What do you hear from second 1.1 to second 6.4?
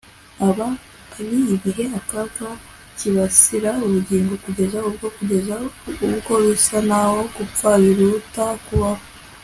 ari ibihe akaga kibasira ubugingo kugeza ubwo kugeza ubwo